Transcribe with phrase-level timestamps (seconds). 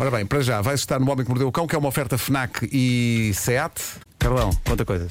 [0.00, 1.88] Ora bem, para já, vais estar no Homem que Mordeu o Cão, que é uma
[1.88, 3.82] oferta FNAC e SEAT.
[4.18, 5.10] Carlão, conta coisas.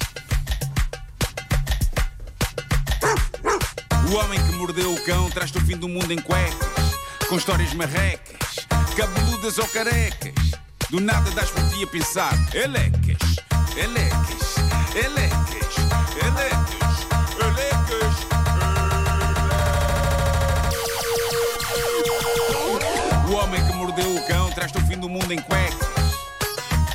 [4.10, 6.96] O homem que mordeu o cão traz-te o fim do mundo em cuecas,
[7.28, 8.66] com histórias marrecas,
[8.96, 10.34] cabeludas ou carecas.
[10.90, 13.36] Do nada das por ti a pensar, elecas,
[13.76, 14.56] elecas,
[14.96, 15.76] elecas,
[16.26, 17.06] elecas,
[17.46, 18.40] elecas.
[18.46, 18.49] O
[24.60, 25.88] traz-te o fim do mundo em cuecas,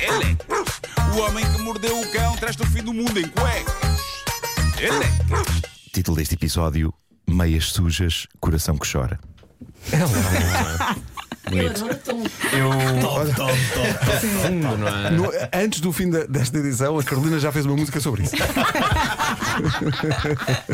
[0.00, 0.80] elecas.
[1.16, 4.22] O homem que mordeu o cão traz-te o fim do mundo em cuecas,
[4.78, 5.62] elecas.
[5.92, 6.94] Título deste episódio:
[7.28, 9.18] Meias sujas, coração que chora.
[11.52, 12.22] Eu tom.
[14.42, 15.10] Fundo, não é?
[15.10, 18.34] No- antes do fim da- desta edição, a Carolina já fez uma música sobre isso.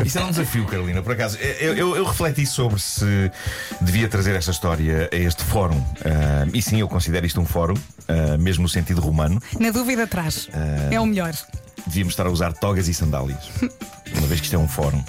[0.03, 1.37] Isso é um desafio, Carolina, por acaso.
[1.37, 3.31] Eu, eu, eu refleti sobre se
[3.81, 5.83] devia trazer esta história a este fórum.
[6.03, 7.75] Ah, e sim, eu considero isto um fórum,
[8.07, 9.41] ah, mesmo no sentido romano.
[9.59, 10.49] Na dúvida, traz.
[10.91, 11.33] É o melhor.
[11.87, 13.49] Devíamos estar a usar togas e sandálias,
[14.17, 15.03] uma vez que isto é um fórum.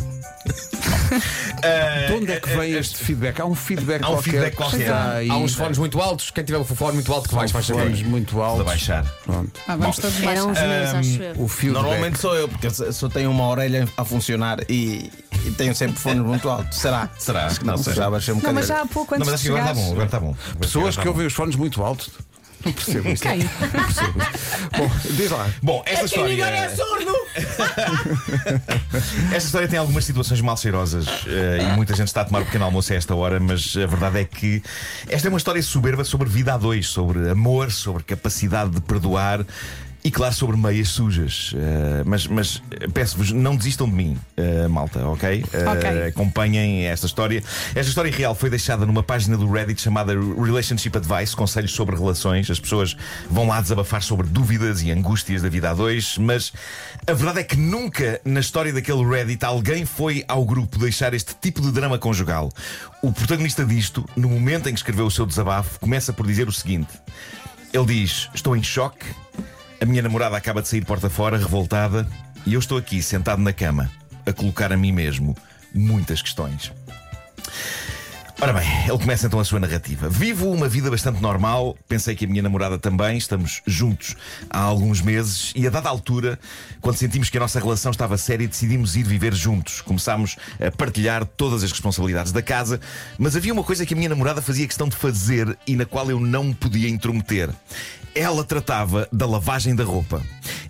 [2.09, 3.41] De onde é que vem este feedback?
[3.41, 4.31] Há um feedback Há um qualquer.
[4.31, 4.81] feedback qualquer.
[4.81, 5.31] Está aí.
[5.31, 6.31] Há uns fones muito altos.
[6.31, 8.65] Quem tiver o fone muito alto que vais, vais fones muito altos.
[8.67, 9.05] baixar.
[9.25, 9.53] Pronto.
[9.67, 10.33] Ah, vamos todos baixar.
[10.33, 11.43] Eram os meus, acho eu.
[11.43, 11.83] O feedback.
[11.83, 15.11] Normalmente sou eu, porque eu só tenho uma orelha a funcionar e,
[15.47, 16.79] e tenho sempre fones muito altos.
[16.79, 17.09] Será?
[17.19, 17.47] Será?
[17.47, 17.95] Acho que não, Não sei.
[17.95, 18.77] já baixei um Não, mas bocadinho.
[18.77, 20.37] já há pouco Não, antes mas acho de que agora está bom, agora está bom.
[20.61, 22.11] Pessoas que ouvem os fones muito altos.
[22.65, 23.23] Não percebo isto.
[23.23, 23.39] Quem?
[23.39, 24.19] Não percebo.
[24.77, 25.51] Bom, diz lá.
[25.63, 25.83] bom.
[25.87, 26.45] Esta história.
[29.33, 32.45] Esta história tem algumas situações mal cheirosas eh, e muita gente está a tomar o
[32.45, 34.63] pequeno almoço a esta hora, mas a verdade é que
[35.09, 39.45] esta é uma história soberba sobre vida a dois, sobre amor, sobre capacidade de perdoar.
[40.07, 41.55] E claro, sobre meias sujas.
[41.57, 45.43] Eh, mas mas peço-vos, não desistam de mim, eh, malta, ok?
[45.51, 46.09] Eh, Ok.
[46.09, 47.43] Acompanhem esta história.
[47.75, 52.51] Esta história real foi deixada numa página do Reddit chamada Relationship Advice Conselhos sobre Relações.
[52.51, 52.95] As pessoas
[53.31, 56.53] vão lá desabafar sobre dúvidas e angústias da vida a dois, mas
[57.07, 61.35] a verdade é que nunca na história daquele Reddit alguém foi ao grupo deixar este
[61.35, 62.51] tipo de drama conjugal.
[63.01, 66.53] O protagonista disto, no momento em que escreveu o seu desabafo, começa por dizer o
[66.53, 66.93] seguinte:
[67.73, 69.07] ele diz: Estou em choque.
[69.85, 72.09] A minha namorada acaba de sair porta fora, revoltada,
[72.47, 73.91] e eu estou aqui, sentado na cama,
[74.25, 75.37] a colocar a mim mesmo
[75.75, 76.73] muitas questões.
[78.41, 80.09] Ora bem, ele começa então a sua narrativa.
[80.09, 84.17] Vivo uma vida bastante normal, pensei que a minha namorada também, estamos juntos
[84.51, 86.39] há alguns meses e a dada altura,
[86.81, 89.81] quando sentimos que a nossa relação estava séria, decidimos ir viver juntos.
[89.81, 92.81] Começámos a partilhar todas as responsabilidades da casa,
[93.19, 96.11] mas havia uma coisa que a minha namorada fazia questão de fazer e na qual
[96.11, 97.51] eu não podia intrometer.
[98.17, 100.21] Ela tratava da lavagem da roupa.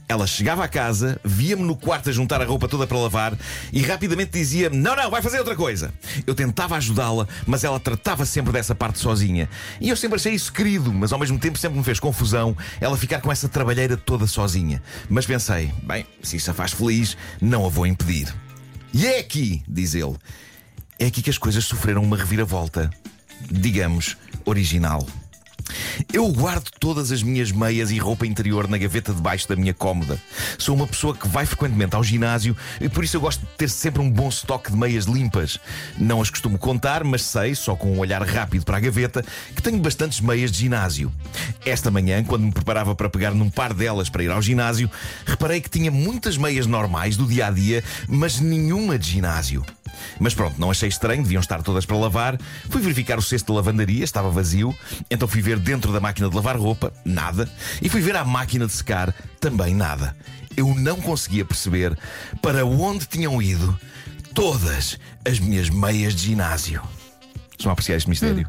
[0.08, 3.36] Ela chegava à casa, via-me no quarto a juntar a roupa toda para lavar
[3.72, 5.92] e rapidamente dizia-me: Não, não, vai fazer outra coisa.
[6.26, 9.48] Eu tentava ajudá-la, mas ela tratava sempre dessa parte sozinha.
[9.80, 12.96] E eu sempre achei isso querido, mas ao mesmo tempo sempre me fez confusão ela
[12.96, 14.82] ficar com essa trabalheira toda sozinha.
[15.08, 18.34] Mas pensei: Bem, se isso a faz feliz, não a vou impedir.
[18.92, 20.16] E é aqui, diz ele,
[20.98, 22.90] é aqui que as coisas sofreram uma reviravolta,
[23.50, 25.06] digamos, original.
[26.12, 30.20] Eu guardo todas as minhas meias e roupa interior na gaveta debaixo da minha cómoda.
[30.58, 33.68] Sou uma pessoa que vai frequentemente ao ginásio e por isso eu gosto de ter
[33.68, 35.58] sempre um bom estoque de meias limpas.
[35.98, 39.24] Não as costumo contar, mas sei, só com um olhar rápido para a gaveta,
[39.54, 41.12] que tenho bastantes meias de ginásio.
[41.64, 44.90] Esta manhã, quando me preparava para pegar num par delas para ir ao ginásio,
[45.26, 49.64] reparei que tinha muitas meias normais do dia a dia, mas nenhuma de ginásio.
[50.18, 52.38] Mas pronto, não achei estranho, deviam estar todas para lavar.
[52.70, 54.74] Fui verificar o cesto de lavandaria, estava vazio.
[55.10, 57.48] Então fui ver dentro da máquina de lavar roupa, nada.
[57.82, 60.16] E fui ver a máquina de secar, também nada.
[60.56, 61.98] Eu não conseguia perceber
[62.40, 63.78] para onde tinham ido
[64.34, 66.82] todas as minhas meias de ginásio.
[67.56, 68.48] Estão a apreciar este mistério?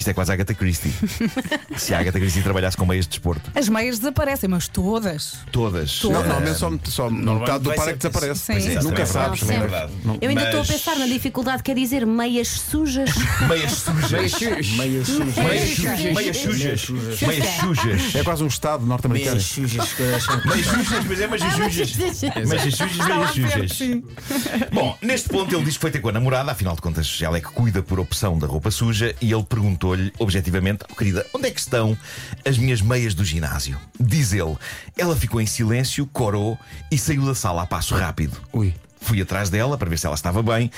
[0.00, 0.90] Isto é quase a Agatha Christie.
[1.76, 3.50] Se a Agatha Christie trabalhasse com meias de desporto.
[3.54, 5.34] As meias desaparecem, mas todas.
[5.52, 6.02] Todas.
[6.02, 8.40] Não, Ah, normalmente só, só metade do vai par é ser- que desaparece.
[8.40, 8.68] Sim.
[8.76, 9.38] É, Nunca é sabes.
[9.42, 9.44] é?
[9.44, 9.92] também é verdade.
[10.22, 13.10] Eu ainda estou a Mas- pensar na dificuldade, quer dizer meias sujas.
[13.46, 14.10] Meias sujas.
[14.10, 14.68] Meias sujas.
[14.70, 15.36] Meias sujas.
[15.36, 16.00] Meias sujas.
[16.14, 17.20] Meias sujas.
[17.20, 18.14] Meias sujas.
[18.14, 19.36] É quase um Estado norte-americano.
[19.36, 21.96] Meias sujas que que- Meias sujas, pois é, meias sujas.
[21.96, 22.16] Meias
[22.74, 24.02] sujas, meias sujas.
[24.72, 27.36] Bom, neste ponto ele diz que foi ter com a namorada, afinal de contas, ela
[27.36, 29.42] é que cuida por opção da roupa suja, e ele
[29.90, 31.96] perguntou-lhe, objetivamente, oh, querida, onde é que estão
[32.44, 33.78] as minhas meias do ginásio?
[33.98, 34.56] Diz ele.
[34.96, 36.58] Ela ficou em silêncio, corou
[36.90, 38.36] e saiu da sala a passo rápido.
[38.52, 38.74] Ui.
[39.00, 40.70] Fui atrás dela para ver se ela estava bem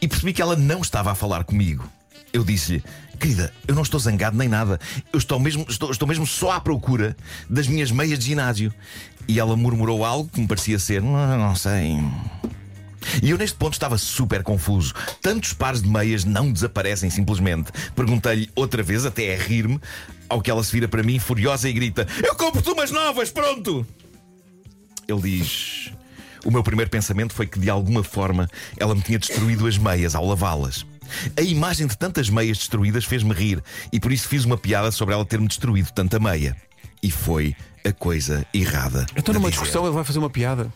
[0.00, 1.88] e percebi que ela não estava a falar comigo.
[2.32, 2.82] Eu disse-lhe,
[3.18, 4.78] querida, eu não estou zangado nem nada.
[5.12, 7.16] Eu estou mesmo, estou, estou mesmo só à procura
[7.48, 8.72] das minhas meias de ginásio.
[9.26, 11.98] E ela murmurou algo que me parecia ser, não, não sei.
[13.22, 14.94] E eu neste ponto estava super confuso.
[15.22, 17.70] Tantos pares de meias não desaparecem simplesmente.
[17.94, 19.80] Perguntei-lhe outra vez, até a rir-me,
[20.28, 23.86] ao que ela se vira para mim furiosa e grita: Eu compro-te umas novas, pronto!
[25.08, 25.92] Ele diz:
[26.44, 30.14] O meu primeiro pensamento foi que de alguma forma ela me tinha destruído as meias
[30.14, 30.86] ao lavá-las.
[31.36, 33.62] A imagem de tantas meias destruídas fez-me rir
[33.92, 36.56] e por isso fiz uma piada sobre ela ter-me destruído tanta meia.
[37.02, 39.06] E foi a coisa errada.
[39.16, 39.62] Então, a numa dizer.
[39.62, 40.72] discussão, ele vai fazer uma piada.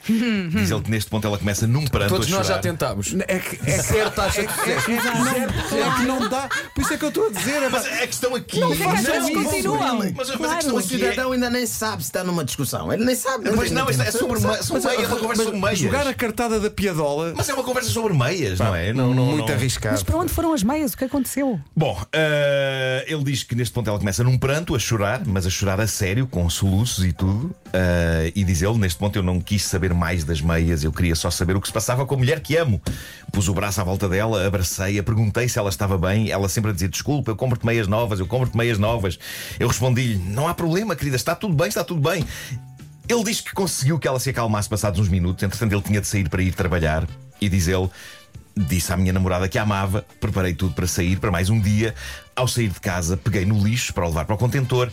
[0.50, 2.62] Diz ele que neste ponto ela começa num pranto Todos a nós já chorar.
[2.62, 3.14] tentámos.
[3.28, 4.90] É que, é, Certo, taxa de sucesso.
[4.90, 6.48] é que não dá.
[6.74, 7.62] Por isso é que eu estou a dizer.
[7.62, 8.60] É, Mas a questão aqui.
[8.60, 9.98] Não faz, Não, continuam.
[9.98, 10.54] Mas, mas a Claro.
[10.56, 10.98] questão O aqui é.
[11.10, 12.92] cidadão ainda nem sabe se está numa discussão.
[12.92, 13.50] Ele nem sabe.
[13.54, 15.78] Mas não, isto é sobre, me- sobre meias, é uma conversa sobre meias.
[15.78, 17.34] jogar a cartada da piadola.
[17.36, 18.92] Mas é uma conversa sobre meias, não é?
[18.92, 19.54] Não, não, muito não.
[19.54, 19.94] arriscado.
[19.94, 20.92] Mas para onde foram as meias?
[20.94, 21.60] O que aconteceu?
[21.76, 25.50] Bom, eh, ele diz que neste ponto ela começa num pranto, a chorar, mas a
[25.50, 27.54] chorar a sério, com soluços e tudo.
[27.72, 31.14] Eh, e diz ele: neste ponto eu não quis saber mais das meias, eu queria
[31.14, 32.80] só saber o que se passava com a mulher que amo.
[33.32, 36.30] Pus o braço à volta dela, abracei-a, perguntei se ela estava bem.
[36.30, 39.18] Ela sempre a dizer: desculpa, eu compro-te meias novas, eu compro-te meias novas.
[39.58, 42.24] Eu respondi-lhe: não há problema, querida, está tudo bem, está tudo bem.
[43.08, 46.06] Ele diz que conseguiu que ela se acalmasse passados uns minutos, entretanto ele tinha de
[46.06, 47.08] sair para ir trabalhar
[47.40, 47.90] e diz ele.
[48.56, 51.94] Disse à minha namorada que a amava, preparei tudo para sair para mais um dia.
[52.36, 54.90] Ao sair de casa, peguei no lixo para o levar para o contentor.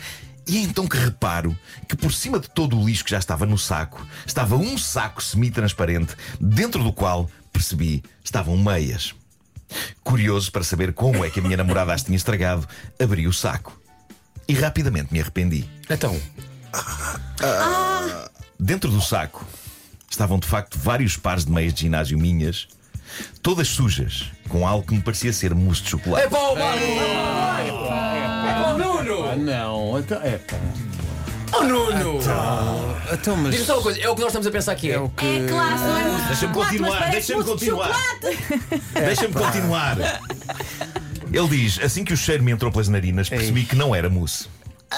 [0.48, 1.58] E é então que reparo
[1.88, 5.22] que por cima de todo o lixo que já estava no saco, estava um saco
[5.22, 9.14] semi-transparente, dentro do qual, percebi, estavam meias.
[10.04, 12.68] Curioso para saber como é que a minha namorada as tinha estragado,
[13.00, 13.78] abri o saco.
[14.48, 15.70] E rapidamente me arrependi.
[15.90, 16.18] Então,
[18.60, 19.46] Dentro do saco
[20.10, 22.68] estavam de facto vários pares de meias de ginásio minhas,
[23.42, 26.26] todas sujas, com algo que me parecia ser mousse de chocolate.
[26.26, 26.66] é para o Nuno!
[26.66, 28.37] É para o
[29.36, 29.46] Nuno!
[29.46, 30.22] Não, então.
[30.22, 30.58] É, pá.
[31.54, 32.20] Oh, Nuno!
[33.12, 33.52] Então, mas.
[33.54, 34.92] Diga só uma coisa, é o que nós estamos a pensar aqui.
[34.92, 35.26] É o que.
[35.26, 37.94] É claro, não é Deixa-me chocolate, continuar, mas parece deixa-me mousse de continuar.
[37.94, 38.82] chocolate.
[38.94, 39.98] Deixa-me continuar.
[41.32, 44.48] Ele diz: assim que o cheiro me entrou pelas narinas, percebi que não era mousse.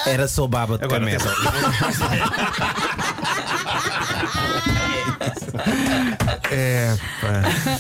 [0.06, 1.24] Era só baba de Agora, camelo.
[6.52, 7.80] É, pá.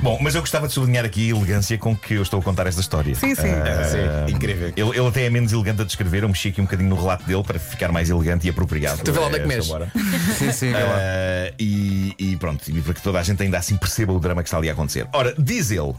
[0.00, 2.66] Bom, mas eu gostava de sublinhar aqui a elegância com que eu estou a contar
[2.66, 3.14] esta história.
[3.14, 3.48] Sim, sim.
[3.48, 4.72] Ah, Incrível.
[4.76, 7.24] Ele, ele até é menos elegante a descrever, eu mexi aqui um bocadinho no relato
[7.24, 9.02] dele para ficar mais elegante e apropriado.
[9.02, 9.70] Tu vê lá onde é que mexes.
[9.70, 9.90] hora.
[10.38, 10.78] Sim, sim, lá.
[10.80, 14.42] Ah, e, e pronto, e para que toda a gente ainda assim perceba o drama
[14.42, 15.06] que está ali a acontecer.
[15.12, 15.94] Ora, diz ele: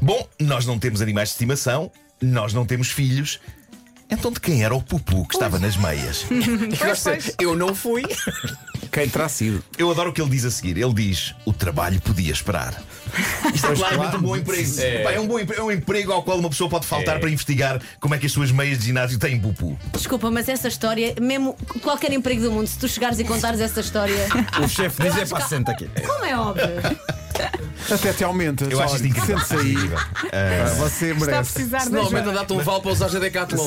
[0.00, 1.90] Bom, nós não temos animais de estimação,
[2.22, 3.40] nós não temos filhos.
[4.14, 6.24] Então de quem era o pupu que estava nas meias?
[7.40, 8.02] Eu não fui.
[8.90, 9.62] Quem terá sido?
[9.76, 10.76] Eu adoro o que ele diz a seguir.
[10.78, 12.80] Ele diz: O trabalho podia esperar.
[13.52, 14.70] Isto é claramente um bom emprego.
[15.02, 15.20] Pá, É.
[15.20, 18.14] um bom emprego, é um emprego ao qual uma pessoa pode faltar para investigar como
[18.14, 19.76] é que as suas meias de ginásio têm pupu.
[19.92, 23.80] Desculpa, mas essa história, mesmo qualquer emprego do mundo, se tu chegares e contares essa
[23.80, 24.26] história,
[24.62, 25.88] O chefe diz é para senta aqui.
[26.06, 26.64] como é óbvio.
[27.90, 28.64] Até te aumenta.
[28.64, 29.38] Eu acho isto incrível.
[29.38, 29.76] Sente-se aí.
[30.32, 31.52] Ah, Você Está a merece.
[31.52, 32.38] precisar de Normalmente ajuda.
[32.40, 33.66] dá-te um vale para usar a Decathlon.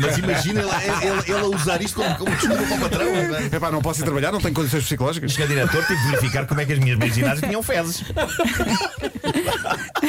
[0.00, 0.70] Mas imagina ele,
[1.06, 3.06] ele- ele a usar isto como, como desculpa para o patrão.
[3.06, 3.44] não é?
[3.46, 5.32] Epá, não posso ir trabalhar, não tenho condições psicológicas.
[5.32, 8.04] Cheguei diretor, tive de verificar como é que as minhas ginásio tinham fezes.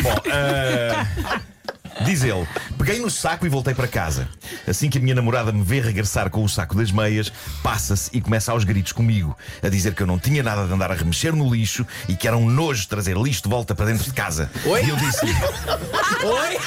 [0.04, 1.06] Bom, ah,
[2.10, 2.48] diz ele:
[2.78, 4.28] peguei no saco e voltei para casa.
[4.68, 8.20] Assim que a minha namorada me vê regressar com o saco das meias, passa-se e
[8.20, 11.36] começa aos gritos comigo, a dizer que eu não tinha nada de andar a remexer
[11.36, 14.50] no lixo e que era um nojo trazer lixo de volta para dentro de casa.
[14.66, 14.84] Oi?
[14.84, 15.34] E eu disse-lhe:
[16.24, 16.58] Oi?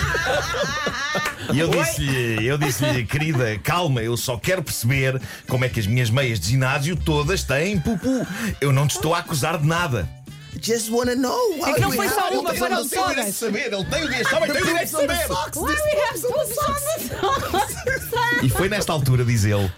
[1.52, 5.86] E eu disse-lhe, eu disse-lhe, querida, calma, eu só quero perceber como é que as
[5.86, 8.26] minhas meias de ginásio todas têm pupu.
[8.60, 10.08] Eu não te estou a acusar de nada.
[10.60, 11.66] Just wanna know.
[11.66, 13.36] É que não foi só uma, tem- foram ele tem o direito de todas.
[13.36, 15.26] saber, ele tem o direito, sabe, ele tem o direito de saber.
[15.56, 16.82] Why we have two socks?
[18.42, 19.70] E foi nesta altura, diz ele,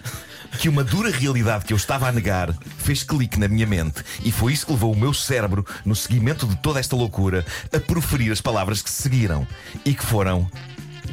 [0.59, 4.03] que uma dura realidade que eu estava a negar fez clique na minha mente.
[4.25, 7.81] E foi isso que levou o meu cérebro, no seguimento de toda esta loucura, a
[7.81, 9.47] proferir as palavras que se seguiram.
[9.85, 10.51] E que foram: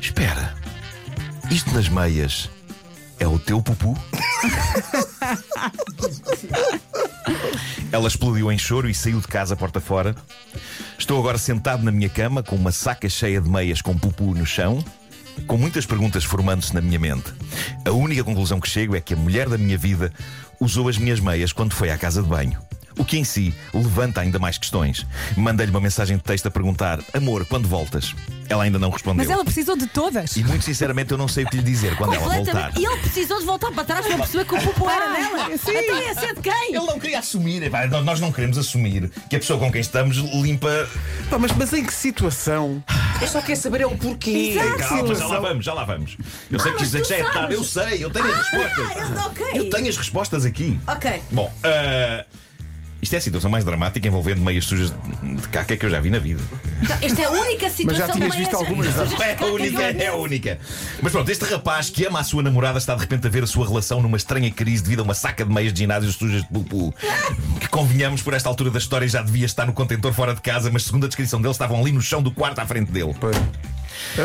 [0.01, 0.53] Espera,
[1.50, 2.50] isto nas meias
[3.20, 3.96] é o teu pupu?
[7.91, 10.15] Ela explodiu em choro e saiu de casa porta fora.
[10.98, 14.45] Estou agora sentado na minha cama com uma saca cheia de meias com pupu no
[14.45, 14.83] chão,
[15.45, 17.33] com muitas perguntas formando-se na minha mente.
[17.86, 20.13] A única conclusão que chego é que a mulher da minha vida
[20.60, 22.57] usou as minhas meias quando foi à casa de banho.
[22.98, 25.05] O que em si levanta ainda mais questões.
[25.38, 28.13] Mandei-lhe uma mensagem de texto a perguntar: Amor, quando voltas?
[28.50, 29.24] Ela ainda não respondeu.
[29.24, 30.36] Mas ela precisou de todas.
[30.36, 32.74] E muito sinceramente eu não sei o que lhe dizer quando ela voltar.
[32.77, 35.13] E ele precisou de voltar para trás para perceber que o pupo era Ah,
[35.48, 35.57] dela.
[35.57, 35.71] sim.
[35.74, 36.75] Então ia ser de quem?
[36.75, 37.71] Ele não queria assumir,
[38.03, 40.88] nós- não queremos assumir que a pessoa com quem estamos limpa.
[41.29, 42.83] Pá, mas, mas em que situação?
[43.21, 44.55] Eu só quero saber é o porquê.
[44.79, 46.17] Calma, já lá vamos, já lá vamos.
[46.51, 48.98] Eu sei que que já é tarde, eu sei, eu tenho as respostas.
[49.17, 49.45] Ah, ok.
[49.53, 50.79] Eu tenho as respostas aqui.
[50.88, 51.21] Ok.
[51.31, 52.25] Bom, ah,
[53.01, 54.93] isto é a situação mais dramática envolvendo meias sujas
[55.24, 56.41] de caca que eu já vi na vida.
[57.01, 58.88] Esta é a única Mas situação já tinhas visto algumas.
[58.88, 60.60] É a única, é a única.
[61.01, 63.48] Mas pronto, este rapaz que ama a sua namorada está de repente a ver a
[63.48, 66.50] sua relação numa estranha crise devido a uma saca de meias de ginásio sujas de
[66.50, 66.93] pupu.
[67.60, 70.70] Que convenhamos, por esta altura da história, já devia estar no contentor fora de casa,
[70.72, 73.15] mas segundo a descrição dele, estavam ali no chão do quarto à frente dele.
[73.20, 73.36] Pois.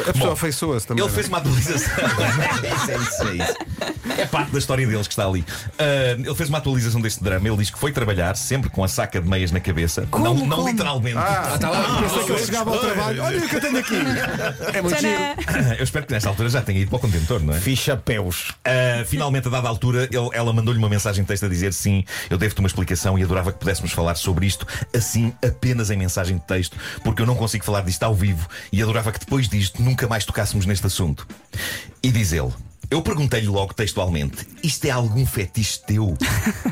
[0.09, 1.05] A, pessoa afeiçoa-se também.
[1.05, 1.93] Ele fez uma atualização.
[2.05, 4.21] é isso, é isso, é isso.
[4.21, 5.45] É parte da história deles que está ali.
[5.79, 7.47] Ah, ele fez uma atualização deste drama.
[7.49, 10.07] Ele diz que foi trabalhar sempre com a saca de meias na cabeça.
[10.13, 10.69] não não Como?
[10.69, 11.19] literalmente.
[11.19, 12.03] Ah, Está lá.
[12.03, 13.23] pensei que ele chegava ao trabalho.
[13.23, 13.95] Olha o que eu tenho aqui.
[14.75, 15.15] É muito giro.
[15.79, 17.61] Eu espero que nesta altura já tenha ido para o contentor, não é?
[17.61, 18.51] Fiz chapéus.
[18.67, 22.05] Uh, finalmente, a dada altura, ele- ela mandou-lhe uma mensagem de texto a dizer: Sim,
[22.31, 26.37] eu devo-te uma explicação e adorava que pudéssemos falar sobre isto, assim, apenas em mensagem
[26.37, 29.83] de texto, porque eu não consigo falar disto ao vivo e adorava que depois disto
[29.83, 31.27] nunca mais tocássemos neste assunto.
[32.03, 32.53] E diz ele.
[32.89, 36.17] Eu perguntei-lhe logo textualmente: Isto é algum fetiche teu?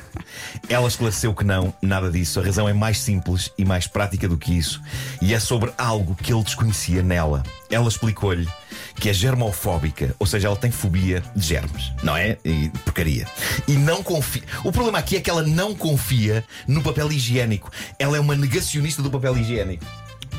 [0.69, 2.39] Ela esclareceu que não, nada disso.
[2.39, 4.81] A razão é mais simples e mais prática do que isso.
[5.21, 7.43] E é sobre algo que ele desconhecia nela.
[7.69, 8.49] Ela explicou-lhe
[8.97, 12.39] que é germofóbica, ou seja, ela tem fobia de germes, não é?
[12.45, 13.27] E porcaria.
[13.67, 14.43] E não confia.
[14.63, 17.71] O problema aqui é que ela não confia no papel higiênico.
[17.99, 19.85] Ela é uma negacionista do papel higiênico.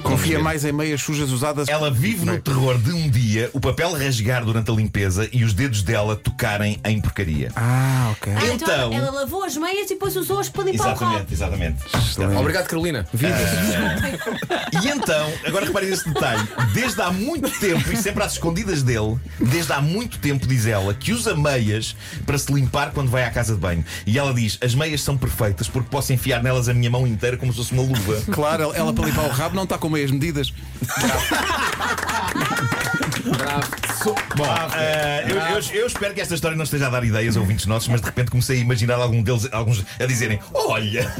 [0.06, 1.68] Confia mais em meias sujas usadas.
[1.68, 5.54] Ela vive no terror de um dia o papel rasgar durante a limpeza e os
[5.54, 7.52] dedos dela tocarem em porcaria.
[7.56, 8.34] Ah, ok.
[8.36, 11.26] Ah, então, Então- ela lavou as meias e depois usou-as para limpar o rabo.
[11.32, 12.40] Exatamente, exatamente.
[12.40, 13.06] Obrigado, Carolina.
[14.84, 19.18] E então, agora reparem esse detalhe: desde há muito tempo, e sempre às escondidas dele,
[19.40, 21.96] desde há muito tempo, diz ela, que usa meias
[22.26, 23.84] para se limpar quando vai à casa de banho.
[24.06, 27.38] E ela diz: as meias são perfeitas porque posso enfiar nelas a minha mão inteira
[27.38, 28.22] como se fosse uma luva.
[28.32, 30.54] Claro, ela- ela para limpar o rabo não está com meias medidas.
[33.38, 33.68] Bravo.
[34.04, 37.36] So- Bom, eh, eu, eu- eu espero que esta história não esteja a dar ideias
[37.36, 41.12] a ouvintes nossos, mas de repente comecei a imaginar algum deles, alguns a dizerem: Olha,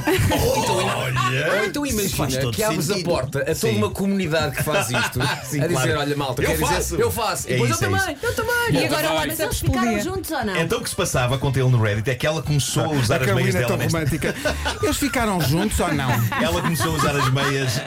[0.96, 1.66] olha.
[1.66, 3.06] então imagina que abres a sentido.
[3.10, 3.78] porta a toda Sim.
[3.78, 6.00] uma comunidade que faz isto Sim, a dizer: claro.
[6.00, 6.96] olha, malta, Eu quer dizer, faço.
[6.96, 7.48] eu faço.
[7.48, 8.82] E É depois isso, eu é também, eu também.
[8.82, 10.58] E agora o Mas eles ficaram juntos ou não?
[10.58, 13.22] Então o que se passava, contei ele no Reddit, é que ela começou a usar
[13.22, 13.98] A as meias é dela tão nesta.
[13.98, 14.36] romântica.
[14.84, 16.12] Eles ficaram juntos ou não?
[16.42, 17.82] Ela começou a usar as meias.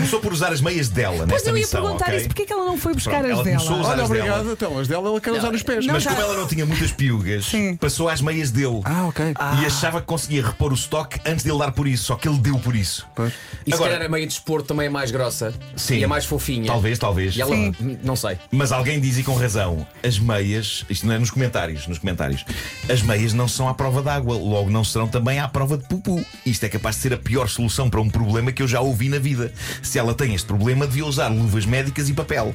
[0.00, 1.82] Começou por usar as meias dela Pois nesta eu ia missão.
[1.82, 2.16] perguntar ok?
[2.18, 3.80] isso, porquê que ela não foi buscar Pronto, as ela começou a dela?
[3.82, 4.38] usar Olha, as obrigado.
[4.42, 4.52] dela.
[4.52, 5.86] Então, as dela ela quer usar nos pés.
[5.86, 7.76] Não, Mas já- como ela não tinha muitas piugas, Sim.
[7.76, 8.80] passou às meias dele.
[8.84, 9.34] Ah, ok.
[9.62, 12.28] E achava que conseguia repor o estoque antes de ele dar por isso, só que
[12.28, 13.06] ele deu por isso.
[13.14, 13.32] Pois.
[13.66, 15.96] E se Agora- calhar a meia de desporto também é mais grossa Sim.
[15.98, 16.66] e é mais fofinha.
[16.66, 17.36] Talvez, talvez.
[17.36, 17.98] E ela, Sim.
[18.02, 18.38] não sei.
[18.50, 22.44] Mas alguém diz e com razão, as meias, isto não é nos comentários, nos comentários,
[22.90, 26.24] as meias não são à prova d'água, logo não serão também à prova de pupu.
[26.46, 29.08] Isto é capaz de ser a pior solução para um problema que eu já ouvi
[29.08, 29.52] na vida.
[29.90, 32.54] Se ela tem este problema, devia usar luvas médicas e papel.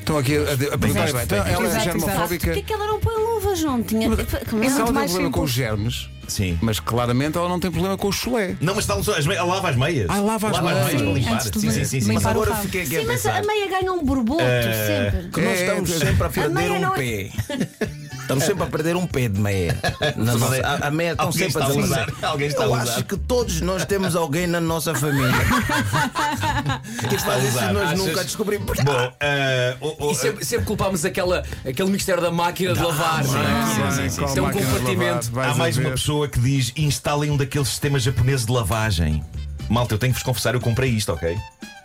[0.00, 0.46] Estão aqui a, a,
[0.76, 1.04] perguntar.
[1.04, 2.46] visto, Então, bem ela é germofóbica.
[2.48, 3.82] Porquê que ela não põe luvas, João?
[3.84, 4.08] Tinha.
[4.50, 4.66] Como é?
[4.66, 5.52] Ela tem problema com os simples.
[5.52, 6.58] germes, Sim.
[6.60, 8.56] mas claramente ela não tem problema com o chulé.
[8.60, 8.84] Não, mas
[9.28, 10.06] meias, ela lava as meias.
[10.10, 10.90] Ah, lava as meias.
[10.90, 11.32] para limpar.
[11.34, 12.08] Antes de Sim, sim, sim, sim.
[12.08, 15.28] limpar Mas agora fiquei aqui a Sim, mas a meia ganha um borboto Eh, sempre.
[15.30, 15.98] que nós É, estamos é.
[16.04, 17.30] sempre a perder meia um não é- pé.
[18.26, 19.78] Estamos sempre a perder um pé de meia.
[20.16, 22.08] Na nossa- a, a meia estão Alguém sempre a está a deslizar.
[22.16, 22.26] usar.
[22.28, 22.82] Alguém está a Eu usar.
[22.82, 25.30] acho que todos nós temos alguém na nossa família
[27.08, 27.70] que faz isso usar.
[27.70, 27.98] e nós Achas?
[27.98, 28.78] nunca descobrimos.
[28.80, 33.24] Bom, eh, o- o- E sempre, sempre culpámos aquela, aquele mistério da máquina de lavar,
[33.24, 33.90] não é?
[33.92, 35.40] sim, sim, a Tem um lavar, compartimento.
[35.40, 39.22] Há a mais uma pessoa que diz: instalem um daqueles sistemas japoneses de lavagem.
[39.68, 41.36] Malta, eu tenho que vos confessar, eu comprei isto, ok?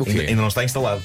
[0.07, 1.01] Ainda, ainda não está instalado.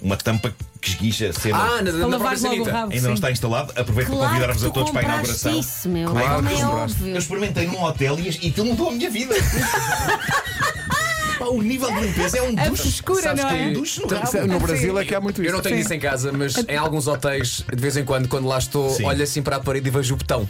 [0.00, 1.58] Uma tampa que esguicha a cena.
[1.58, 2.72] Ah, na, Para na própria sanita.
[2.72, 2.92] rabo.
[2.92, 3.72] ainda não está instalado.
[3.76, 5.60] Aproveito para Claro que convidar-vos a todos para a inauguração.
[5.60, 6.10] isso, meu.
[6.10, 7.08] Claro é óbvio.
[7.08, 9.34] Eu experimentei num hotel e e aquilo mudou a minha vida.
[11.40, 12.82] Pá, o nível de limpeza é um A duche.
[12.82, 13.66] frescura, Sabes não que- é?
[13.66, 14.46] Um duche no Então, rabo.
[14.46, 15.50] No Brasil é que há muito isso.
[15.50, 15.82] Eu não tenho Sim.
[15.82, 19.04] isso em casa, mas em alguns hotéis, de vez em quando, quando lá estou, Sim.
[19.06, 20.46] olho assim para a parede e vejo o botão.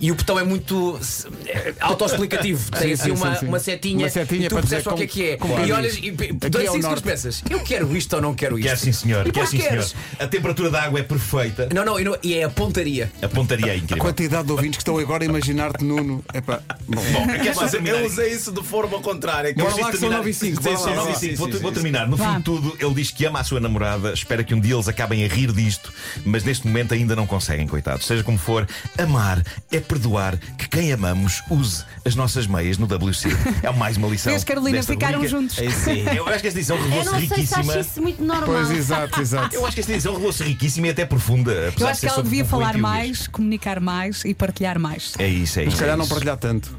[0.00, 0.98] E o botão é muito
[1.46, 2.72] é, autoexplicativo.
[2.72, 3.46] Tem Sim, assim sim, uma, sim, sim.
[3.46, 5.36] uma setinha, Uma setinha e tu para dizer percebes o que é que é.
[5.36, 7.02] como- como e olhas e Aqui é o 5 segundos norte.
[7.04, 8.68] pensas: eu quero isto ou não quero isto?
[8.68, 9.28] Quer sim, senhor.
[9.28, 9.68] E Quer sim, senhor.
[9.70, 9.94] queres?
[10.18, 11.68] A temperatura da água é perfeita.
[11.72, 13.12] Não, não, e não- e é a pontaria.
[13.22, 13.98] A pontaria é A incrível.
[13.98, 16.24] quantidade de ouvintes que estão agora a imaginar-te, Nuno.
[16.34, 17.00] Epá, bom.
[17.12, 18.00] Bom, queres terminar?
[18.00, 19.54] eu usei isso de forma contrária.
[19.54, 20.56] que Bora eu lá que são terminar- 9 e 5.
[20.56, 21.14] Sim, Bora sim, lá, sim, bora lá.
[21.14, 21.74] sim, sim, vou, sim, vou sim.
[21.74, 22.08] terminar.
[22.08, 24.12] No fim de tudo, ele diz que ama a sua namorada.
[24.12, 25.92] Espera que um dia eles acabem a rir disto,
[26.24, 28.06] mas neste momento ainda não conseguem, coitados.
[28.06, 28.66] Seja como for,
[28.98, 33.28] amar é perdoar que quem amamos use as nossas meias no WC.
[33.62, 34.32] É mais uma lição.
[34.32, 35.36] Vês, Carolina, ficaram rubrica.
[35.36, 35.58] juntos.
[35.58, 36.02] É isso aí.
[36.16, 37.72] Eu acho que esta edição Eu revelou-se não sei se riquíssima.
[37.72, 38.46] acho isso muito normal.
[38.46, 39.54] Pois, exato, exato.
[39.54, 41.52] Eu acho que esta edição revelou-se riquíssima e até profunda.
[41.78, 45.14] Eu acho que ela devia e falar mais, comunicar mais e partilhar mais.
[45.18, 45.72] É isso, é isso.
[45.72, 46.76] Se calhar é não partilhar tanto.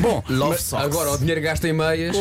[0.00, 0.22] Bom.
[0.76, 2.16] Agora o dinheiro gasto em meias.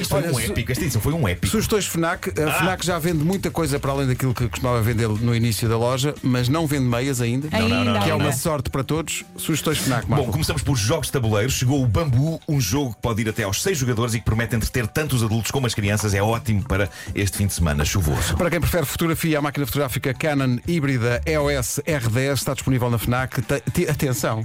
[0.00, 1.46] Isto foi um épico, esta edição foi um épico.
[1.46, 2.32] Sugestões FNAC.
[2.38, 2.48] Ah.
[2.48, 5.76] A FNAC já vende muita coisa para além daquilo que costumava vender no início da
[5.76, 7.48] loja, mas não vende meias ainda.
[7.52, 9.24] Ainda, não, não, Que é uma sorte para todos.
[9.36, 10.26] Sugestões FNAC, Marco.
[10.26, 11.50] Bom, começamos por jogos de tabuleiro.
[11.50, 14.54] Chegou o Bambu, um jogo que pode ir até aos seis jogadores e que promete
[14.56, 16.14] entreter tanto os adultos como as crianças.
[16.14, 18.36] É ótimo para este fim de semana chuvoso.
[18.36, 23.42] Para quem prefere fotografia, a máquina fotográfica Canon híbrida EOS R10 está disponível na FNAC.
[23.88, 24.42] Atenção.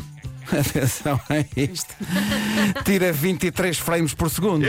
[0.57, 1.95] Atenção a isto.
[2.83, 4.65] Tira 23 frames por segundo.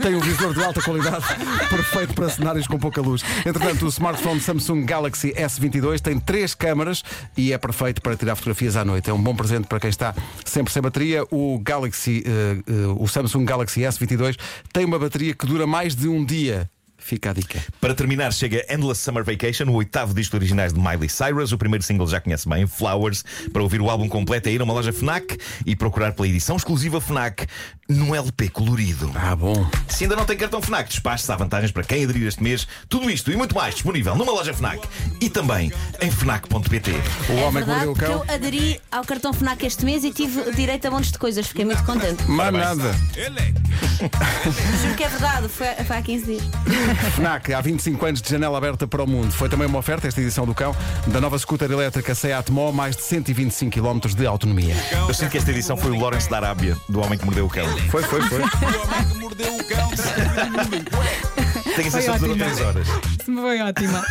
[0.00, 1.24] Tem um visor de alta qualidade,
[1.68, 3.22] perfeito para cenários com pouca luz.
[3.44, 7.02] Entretanto, o smartphone Samsung Galaxy S22 tem três câmaras
[7.36, 9.10] e é perfeito para tirar fotografias à noite.
[9.10, 11.24] É um bom presente para quem está sempre sem bateria.
[11.30, 14.36] O Galaxy, eh, eh, o Samsung Galaxy S22
[14.72, 16.70] tem uma bateria que dura mais de um dia.
[17.04, 17.60] Fica a dica.
[17.80, 21.52] Para terminar, chega Endless Summer Vacation, o oitavo disco originais de Miley Cyrus.
[21.52, 23.24] O primeiro single já conhece bem, Flowers.
[23.52, 26.56] Para ouvir o álbum completo é ir a uma loja Fnac e procurar pela edição
[26.56, 27.46] exclusiva Fnac
[27.88, 29.10] num LP colorido.
[29.14, 29.66] Ah, bom.
[29.88, 31.30] Se ainda não tem cartão Fnac, despache-se.
[31.32, 32.66] Há vantagens para quem aderir este mês.
[32.88, 34.80] Tudo isto e muito mais disponível numa loja Fnac
[35.20, 36.90] e também em Fnac.pt.
[36.92, 38.12] O É homem que verdade, mordeu o cão.
[38.28, 41.46] eu aderi ao cartão FNAC este mês e tive direito a montes de coisas.
[41.48, 42.22] Fiquei muito contente.
[42.30, 42.94] Mais nada.
[44.82, 46.42] Juro que é verdade, foi, foi há 15 dias.
[46.94, 49.32] FNAC, há 25 anos de janela aberta para o mundo.
[49.32, 50.74] Foi também uma oferta, esta edição do cão,
[51.06, 54.74] da nova scooter elétrica Seat Mó, mais de 125 km de autonomia.
[55.08, 57.48] Eu sinto que esta edição foi o Lawrence da Arábia, do Homem que Mordeu o
[57.48, 57.66] Cão.
[57.90, 58.40] Foi, foi, foi.
[58.40, 59.00] O homem
[62.04, 62.34] que ótimo.
[62.36, 62.86] 3 horas.
[63.24, 64.04] Foi ótima.